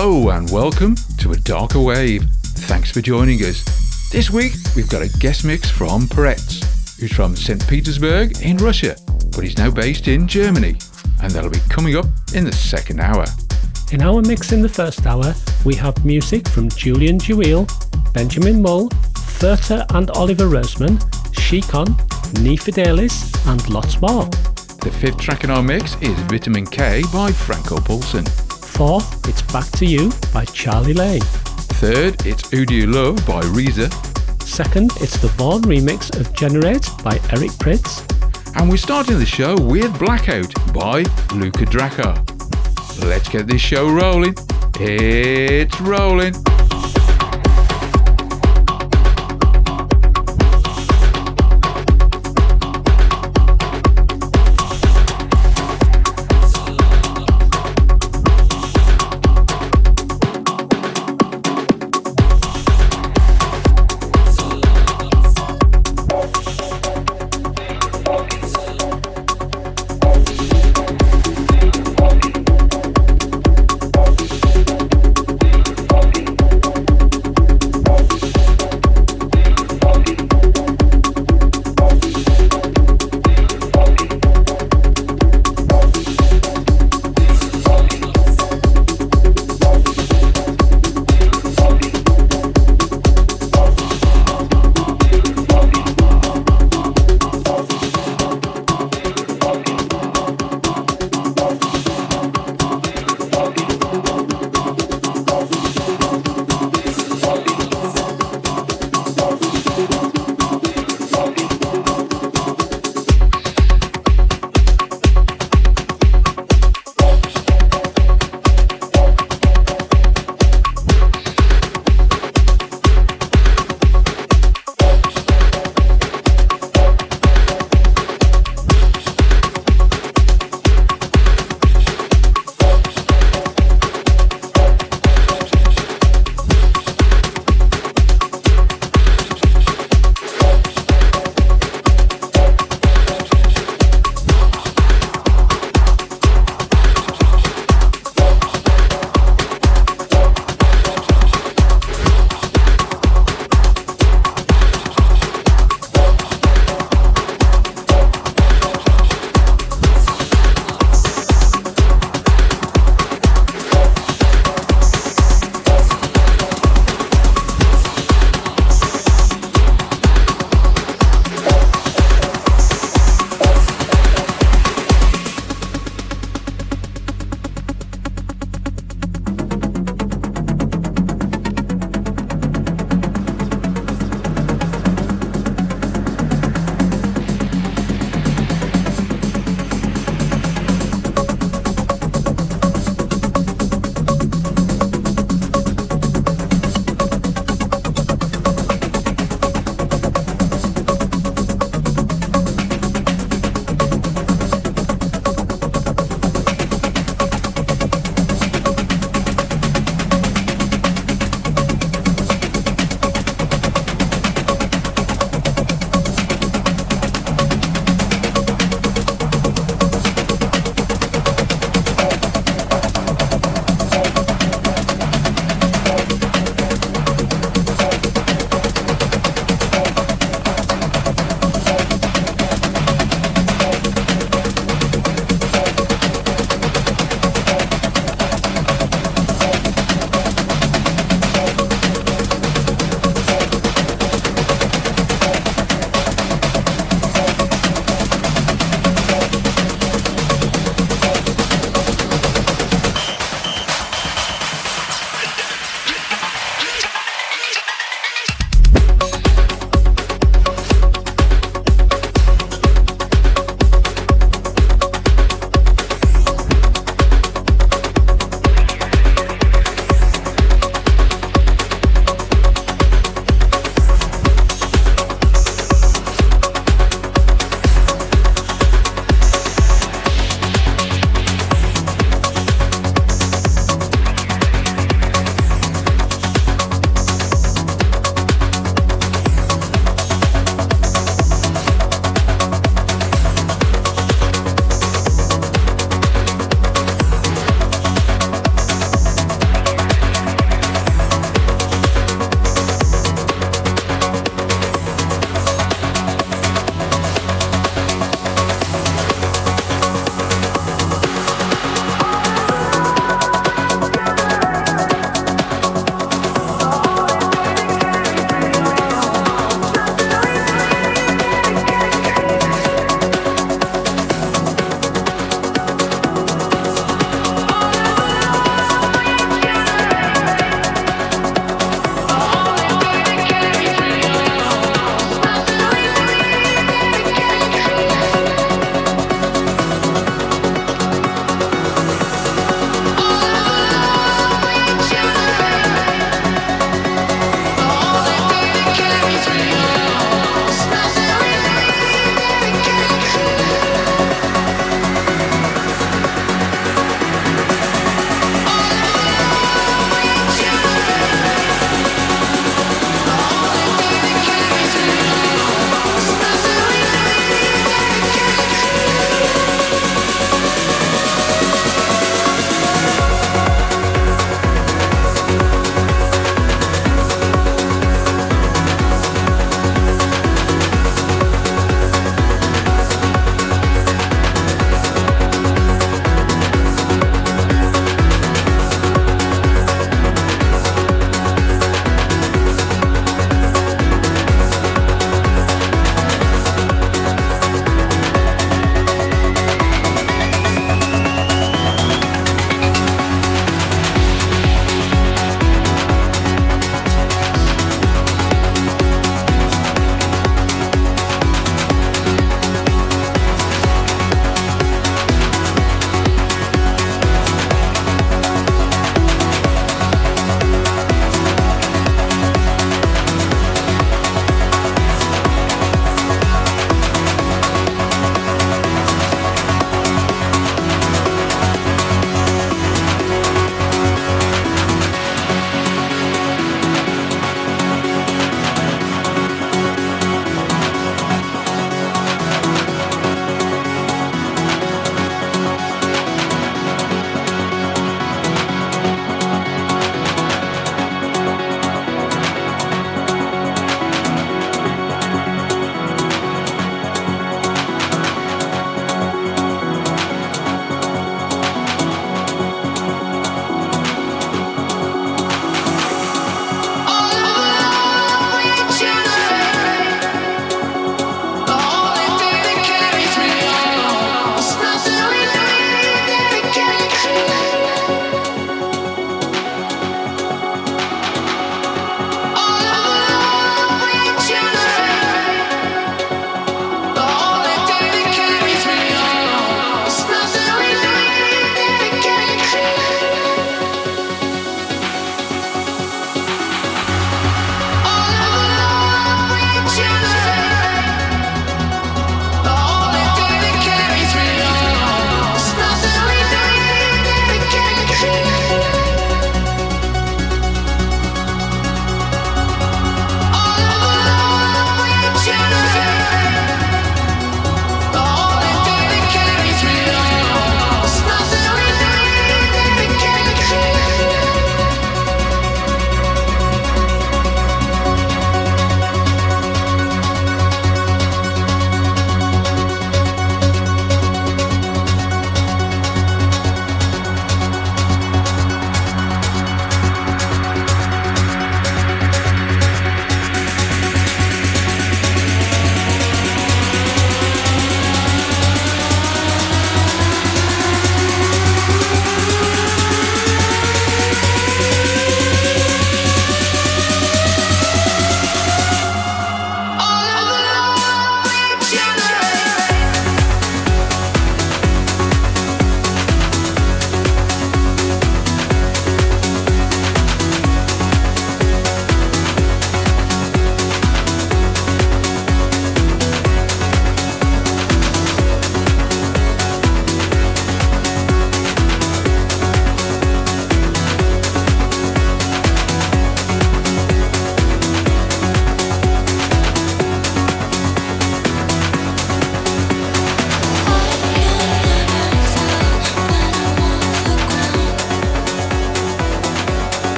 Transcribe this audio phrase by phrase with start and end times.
[0.00, 2.22] Hello and welcome to A Darker Wave.
[2.70, 3.64] Thanks for joining us.
[4.12, 7.66] This week we've got a guest mix from Perets, who's from St.
[7.66, 8.94] Petersburg in Russia,
[9.34, 10.76] but he's now based in Germany,
[11.20, 13.24] and that'll be coming up in the second hour.
[13.90, 15.34] In our mix in the first hour,
[15.64, 17.66] we have music from Julian Jeweil,
[18.14, 20.98] Benjamin Mull, Pfirter and Oliver Rosemann,
[21.32, 21.88] Shekon,
[22.56, 24.26] Fidelis, and lots more.
[24.80, 28.47] The fifth track in our mix is Vitamin K by Franco Paulsen.
[28.78, 31.20] Fourth, it's Back to You by Charlie Lane.
[31.80, 33.92] Third, it's Who Do You Love by Reezer.
[34.40, 38.06] Second, it's the Vaughan remix of Generate by Eric Prydz.
[38.54, 40.98] And we're starting the show with Blackout by
[41.34, 42.24] Luca Draccar.
[43.04, 44.36] Let's get this show rolling.
[44.78, 46.34] It's rolling.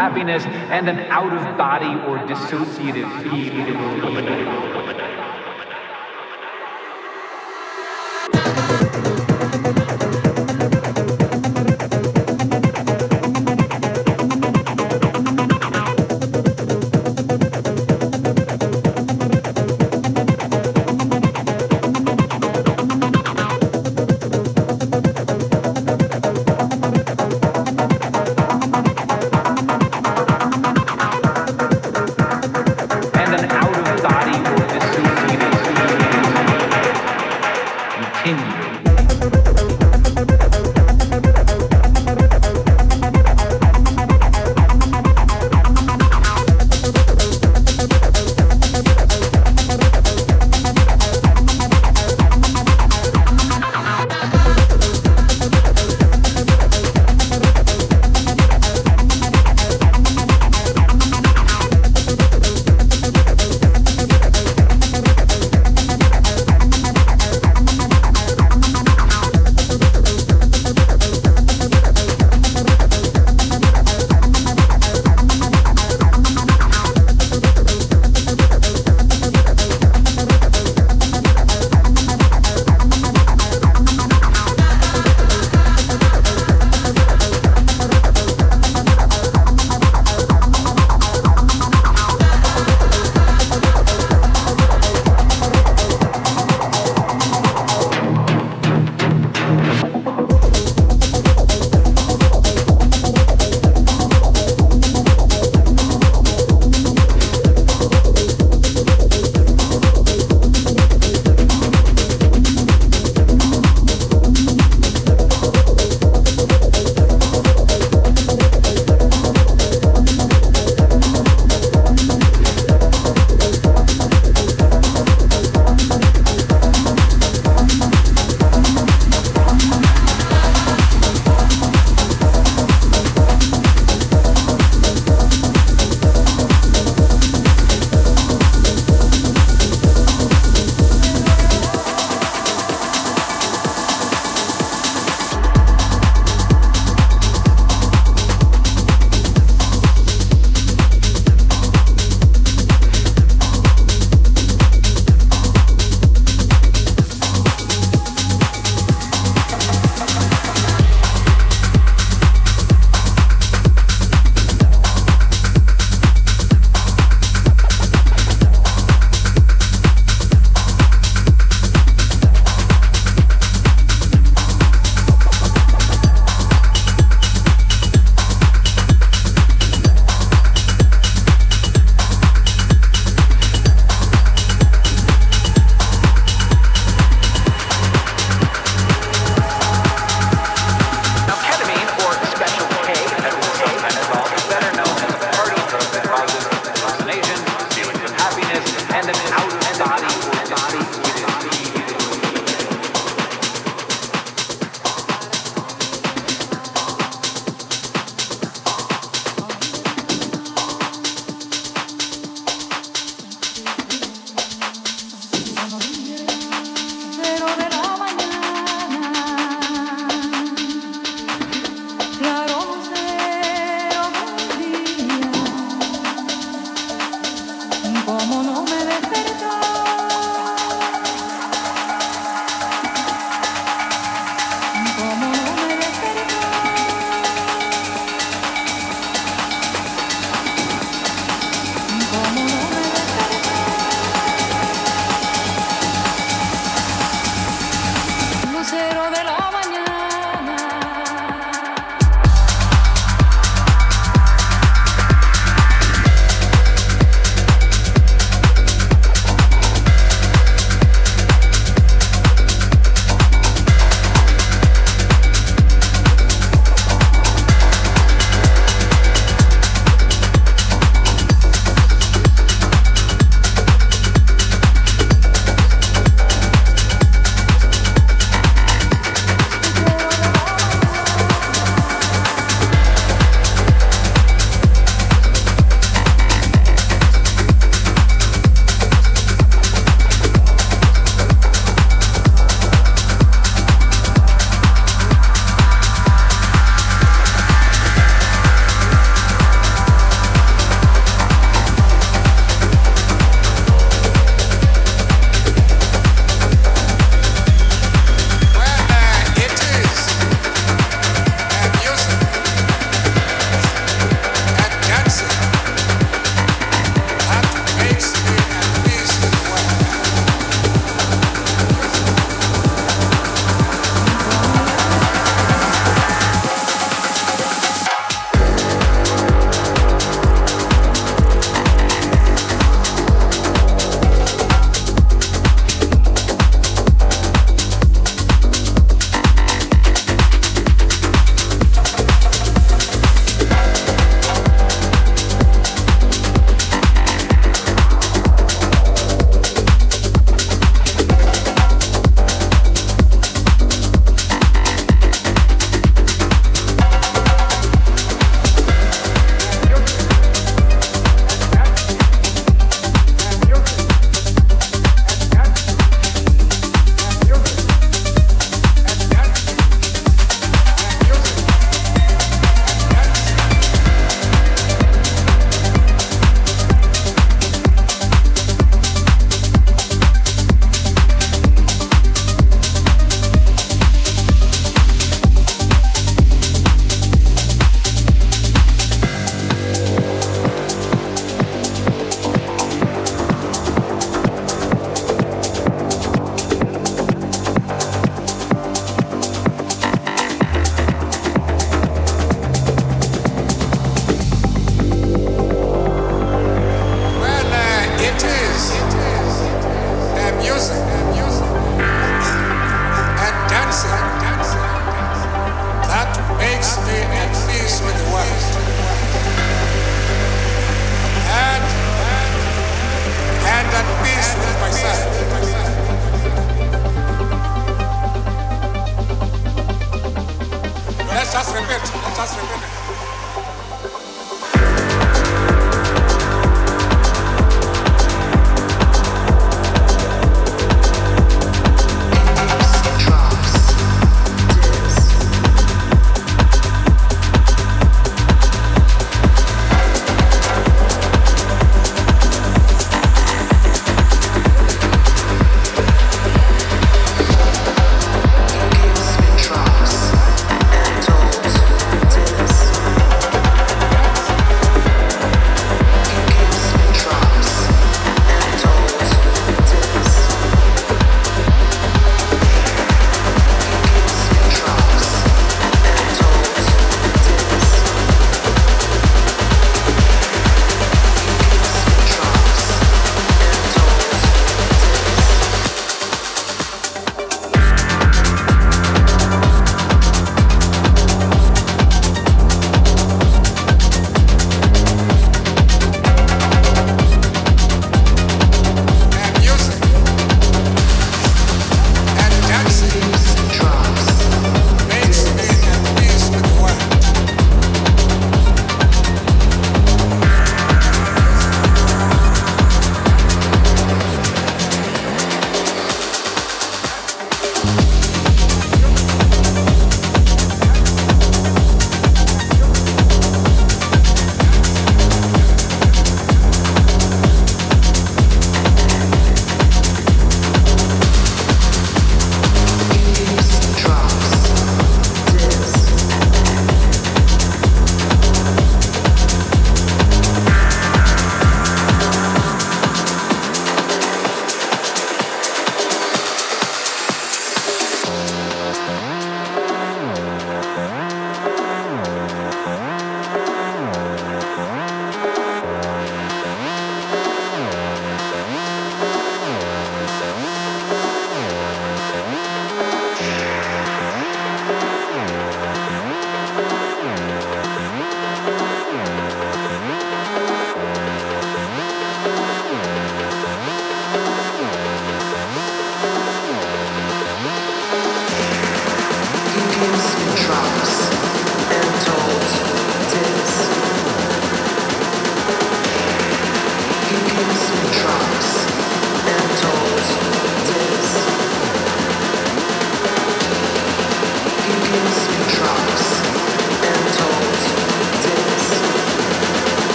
[0.00, 4.59] Happiness, and an out of body or dissociative feeling.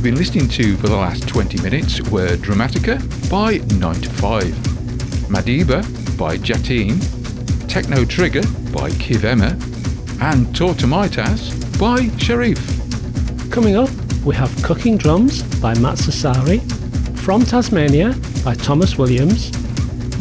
[0.00, 4.54] You've been listening to for the last 20 minutes were Drumatica by Nine Two Five,
[5.28, 5.82] Madibe
[6.16, 6.98] by Jateen,
[7.68, 8.40] Techno Trigger
[8.72, 9.50] by Kivema,
[10.22, 13.52] and Tautumeitas by Charife.
[13.52, 13.90] Coming up,
[14.24, 16.62] we have Cooking Drums by Matt Sassari,
[17.18, 19.50] From Tasmania by Thomas Williams,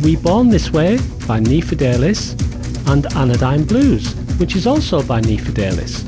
[0.03, 2.33] We Born This Way by Nei Fidelis,
[2.89, 6.03] and Anodyne Blues, which is also by Nei Fidelis.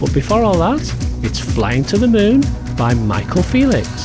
[0.00, 0.80] But before all that,
[1.22, 2.42] it's Flying to the Moon
[2.80, 3.99] by Michael Felix.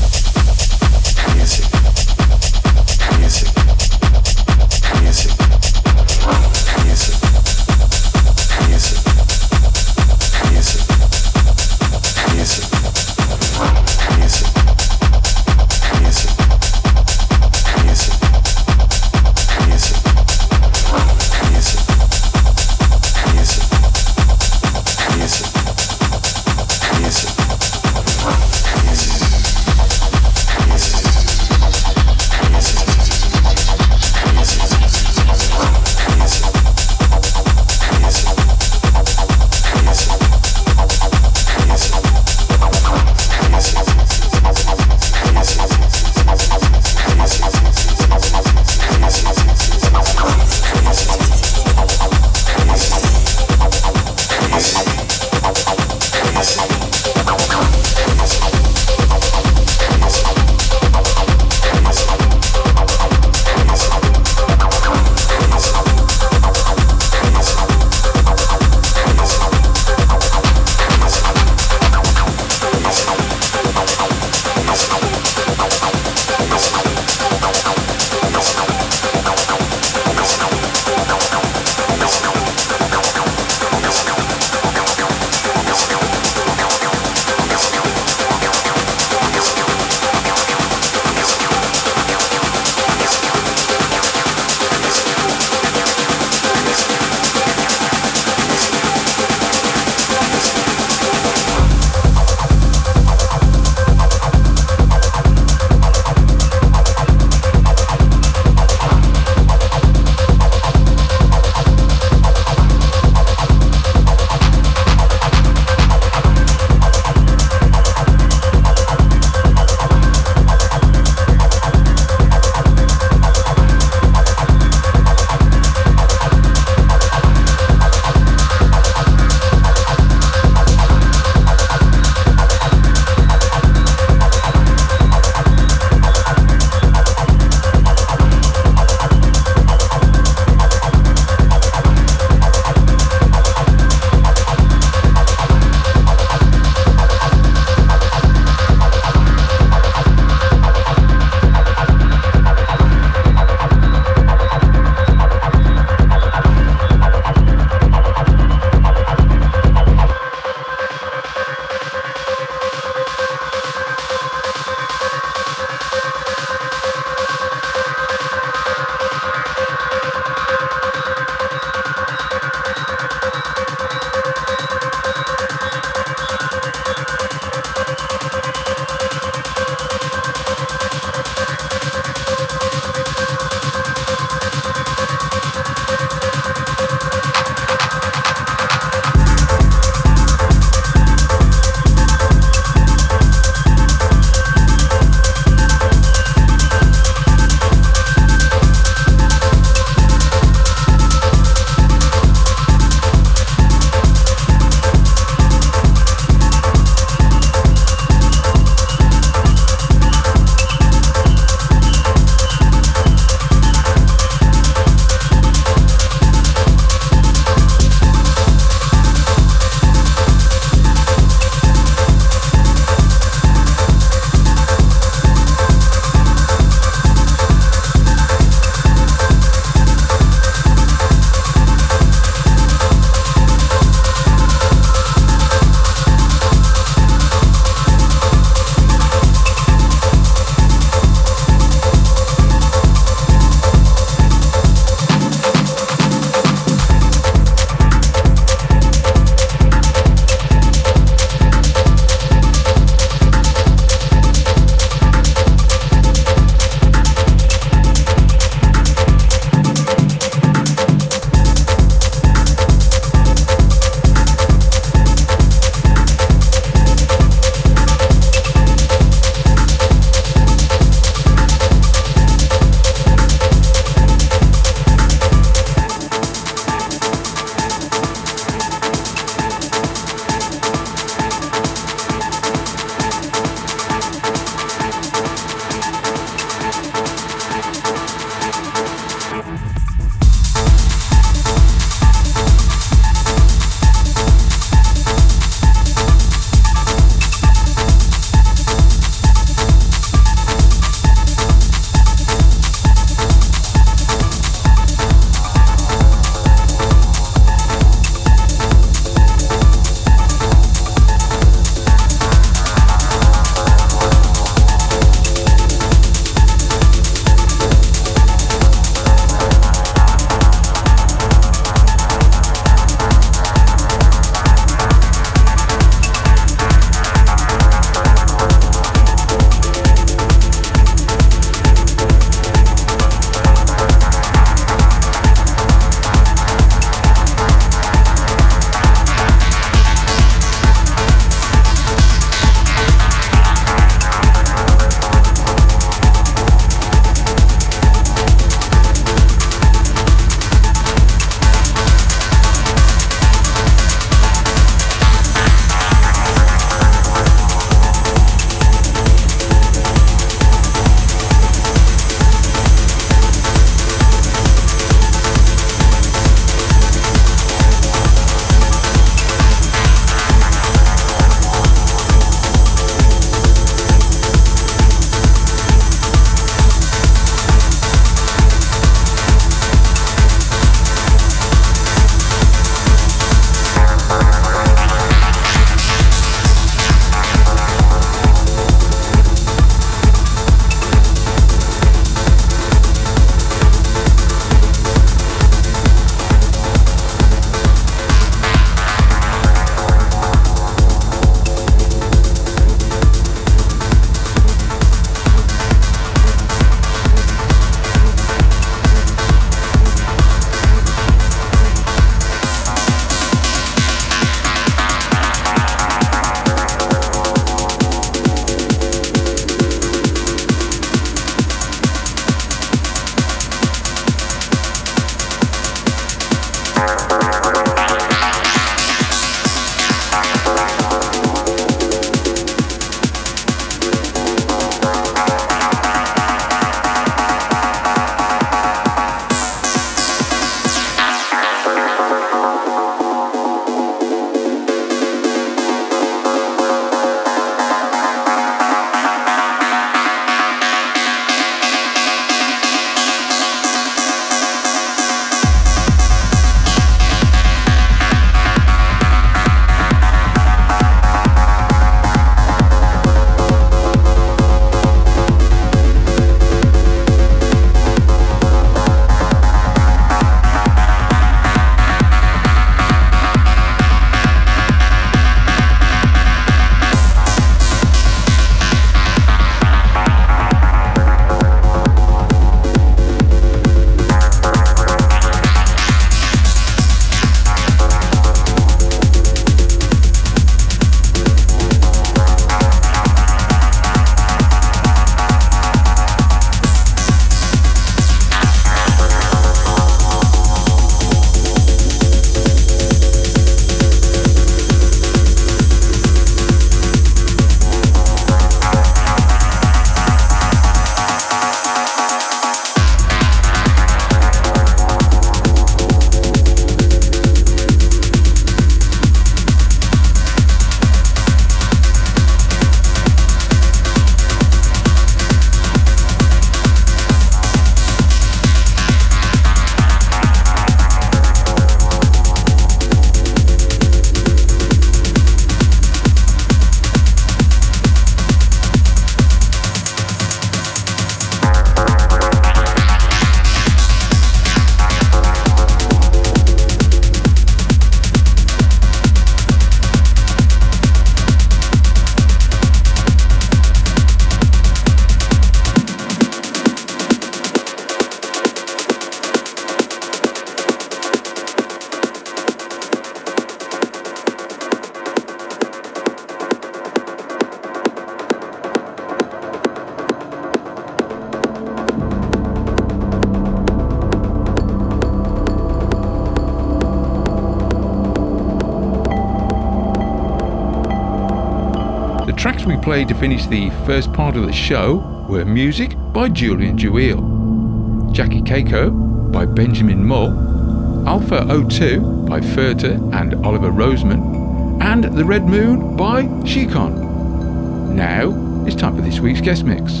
[582.98, 584.96] Played to finish the first part of the show
[585.28, 593.34] were music by Julian Jeweil, Jackie Keiko by Benjamin Mull, Alpha 02 by Pfirter and
[593.46, 597.94] Oliver Rosemann, and The Red Moon by Shekon.
[597.94, 600.00] Now it's time for this week's guest mix.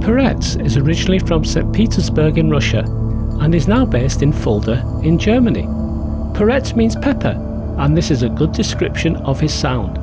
[0.00, 1.70] Perets is originally from St.
[1.74, 2.82] Petersburg in Russia
[3.42, 5.64] and is now based in Fulda in Germany.
[6.32, 7.36] Perets means pepper,
[7.76, 9.98] and this is a good description of his sound.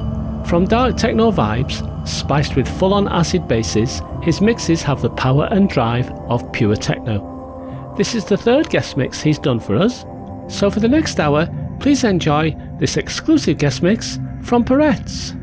[0.47, 5.47] From dark techno vibes, spiced with full on acid basses, his mixes have the power
[5.51, 7.93] and drive of pure techno.
[7.97, 10.05] This is the third guest mix he's done for us,
[10.47, 11.47] so for the next hour,
[11.79, 15.42] please enjoy this exclusive guest mix from Perets.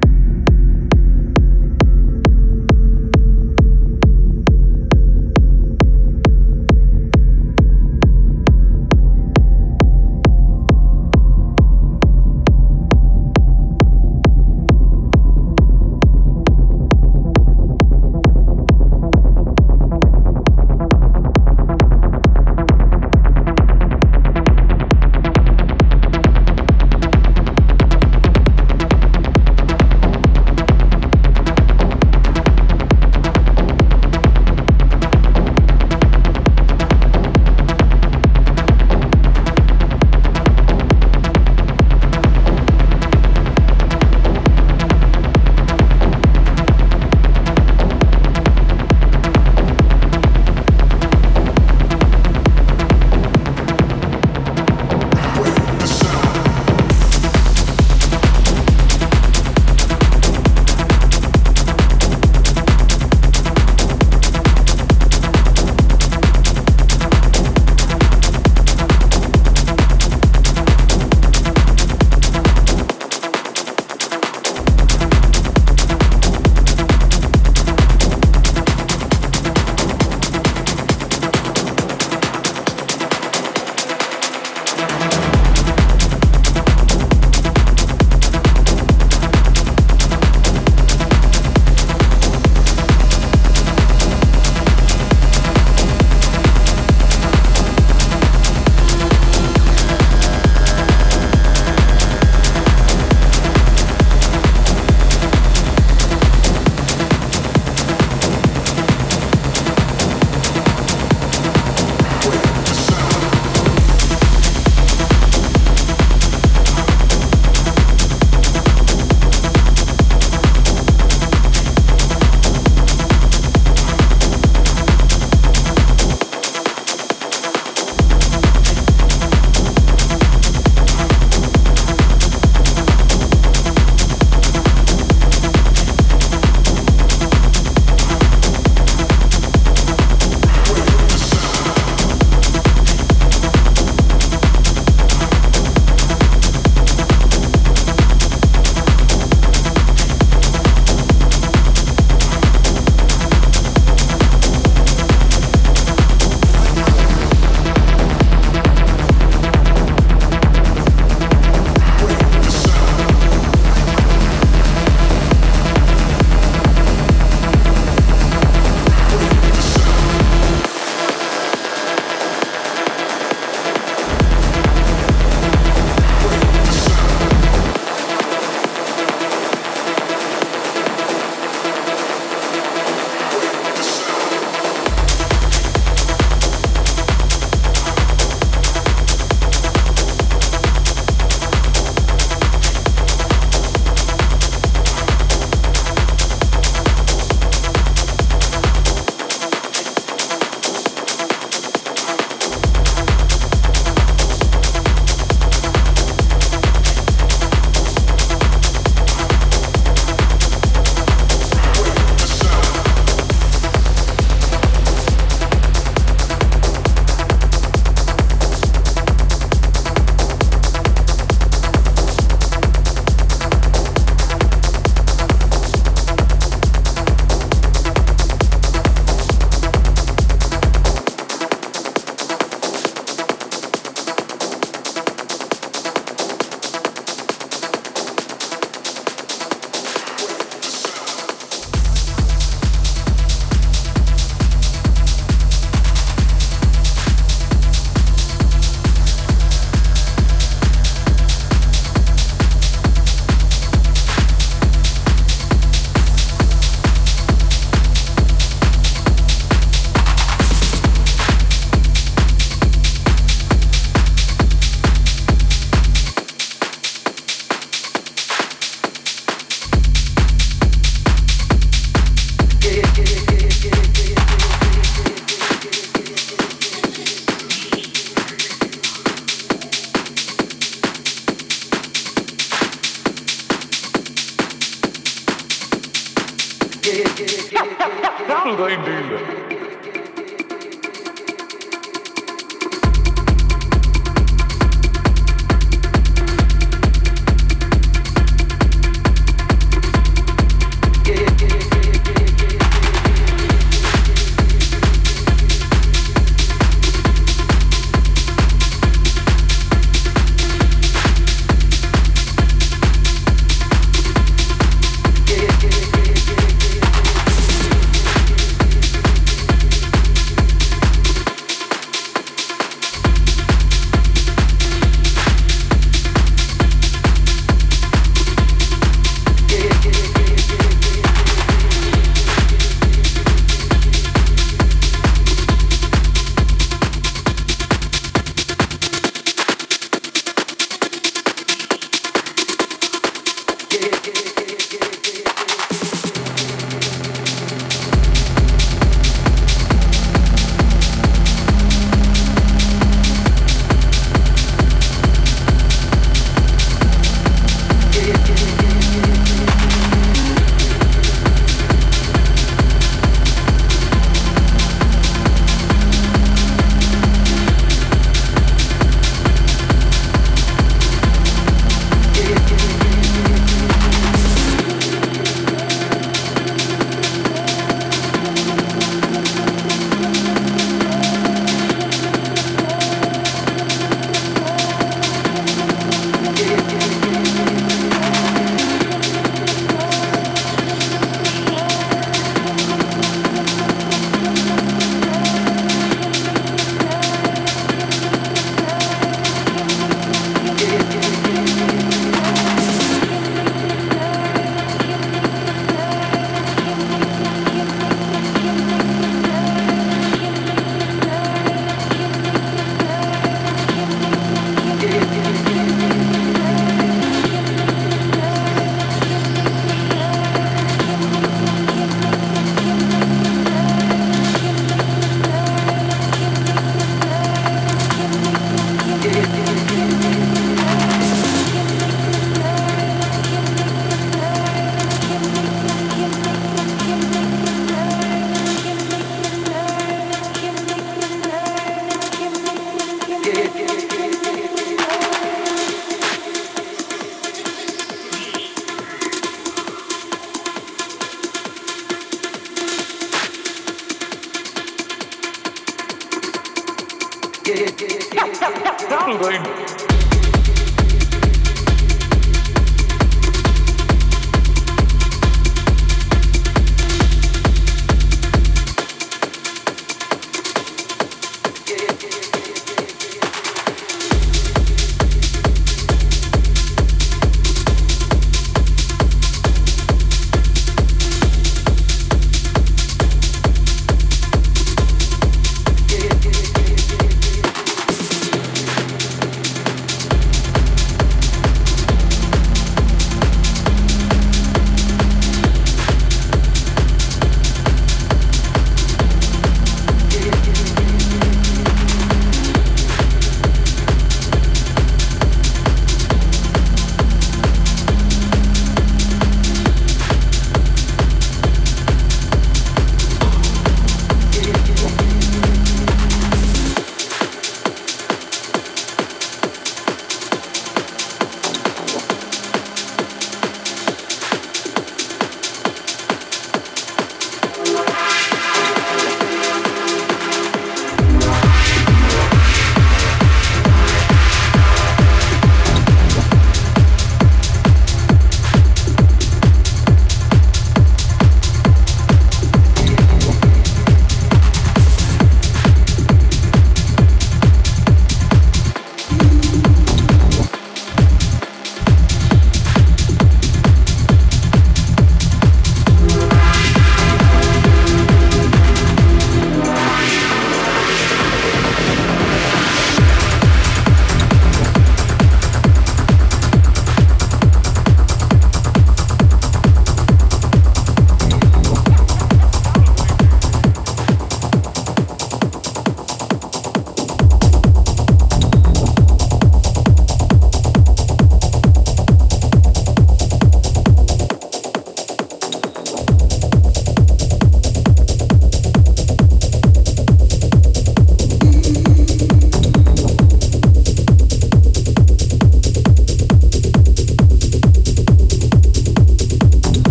[458.89, 459.80] Something.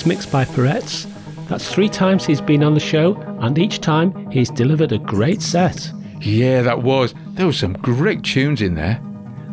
[0.00, 1.06] Nice mix by Perets.
[1.46, 5.42] That's three times he's been on the show, and each time he's delivered a great
[5.42, 5.92] set.
[6.22, 7.14] Yeah, that was.
[7.32, 8.98] There were some great tunes in there.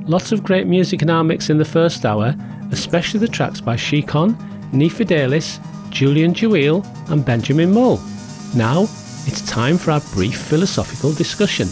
[0.06, 2.34] Lots of great music in our mix in the first hour,
[2.72, 4.38] especially the tracks by Shekon,
[4.72, 5.60] Nifidelis,
[5.90, 7.98] Julian Jeweil, and Benjamin Mull.
[8.56, 8.84] Now,
[9.26, 11.68] it's time for our brief philosophical discussion.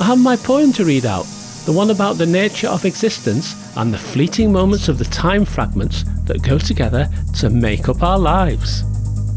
[0.00, 1.26] I have my poem to read out,
[1.64, 6.04] the one about the nature of existence and the fleeting moments of the time fragments
[6.24, 7.08] that go together
[7.38, 8.82] to make up our lives.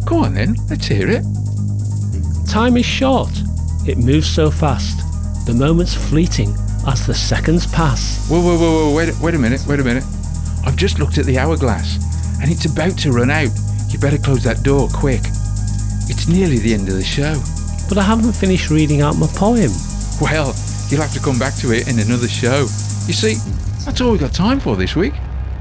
[0.05, 1.23] Go on then, let's hear it.
[2.49, 3.31] Time is short,
[3.87, 4.97] it moves so fast,
[5.45, 6.49] the moments fleeting
[6.87, 8.27] as the seconds pass.
[8.29, 10.03] Whoa, whoa, whoa, whoa, wait, wait a minute, wait a minute.
[10.65, 11.97] I've just looked at the hourglass
[12.41, 13.49] and it's about to run out.
[13.89, 15.21] You better close that door quick.
[16.07, 17.41] It's nearly the end of the show.
[17.87, 19.71] But I haven't finished reading out my poem.
[20.19, 20.53] Well,
[20.89, 22.61] you'll have to come back to it in another show.
[23.07, 23.35] You see,
[23.85, 25.13] that's all we've got time for this week.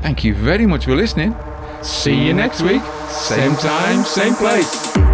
[0.03, 1.35] Thank you very much for listening.
[1.83, 2.83] See you next week.
[3.09, 5.14] Same time, same place.